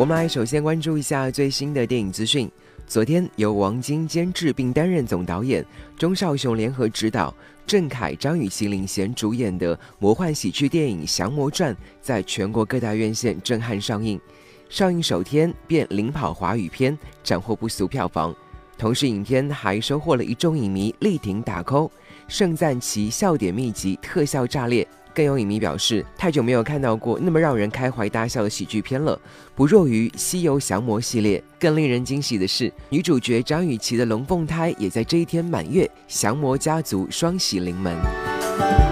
[0.00, 2.50] 我们来首先关注一下最新的电影资讯。
[2.86, 5.62] 昨天，由王晶监制并担任总导演，
[5.98, 7.34] 钟少雄联合执导，
[7.66, 14.18] 郑恺、张雨绮领衔主演的魔幻喜剧电影《降魔传》在全国各大院线震撼上映。
[14.70, 18.34] 上映首天便领跑华语片，斩获不俗票房。
[18.78, 21.90] 同时，影片还收获了一众影迷力挺打 call，
[22.26, 24.88] 盛赞其笑点密集、特效炸裂。
[25.14, 29.18] 更有影迷表示，太久没有看到过那么让人开怀大笑的喜剧片了，
[29.54, 31.42] 不弱于《西游降魔》系列。
[31.58, 38.89] 更令人惊喜的是，女主角张雨绮的龙凤胎也在这一天满月，降魔家族双喜临门。